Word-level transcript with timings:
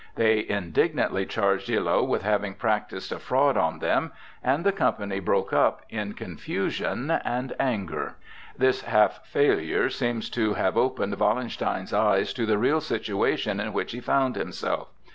They 0.15 0.43
indignantly 0.49 1.27
charged 1.27 1.69
Illo 1.69 2.03
with 2.03 2.23
having 2.23 2.55
practised 2.55 3.11
a 3.11 3.19
fraud 3.19 3.55
on 3.55 3.77
them, 3.77 4.11
and 4.43 4.63
the 4.65 4.71
company 4.71 5.19
broke 5.19 5.53
up 5.53 5.83
in 5.91 6.13
confusion 6.13 7.11
and 7.11 7.53
anger. 7.59 8.15
This 8.57 8.81
half 8.81 9.23
failure 9.27 9.91
seems 9.91 10.27
to 10.31 10.55
have 10.55 10.75
opened 10.75 11.19
Wallenstein's 11.19 11.93
eyes 11.93 12.33
to 12.33 12.47
the 12.47 12.57
real 12.57 12.81
situation 12.81 13.59
in 13.59 13.73
which 13.73 13.91
he 13.91 13.99
found 13.99 14.37
himself. 14.37 14.87